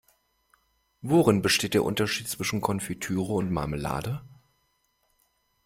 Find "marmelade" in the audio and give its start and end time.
3.51-4.23